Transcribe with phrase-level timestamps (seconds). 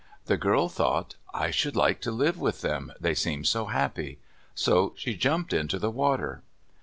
[0.25, 4.17] The girl thought, "I should like to live with them, they seem so happy."
[4.55, 6.41] So she jumped into the water.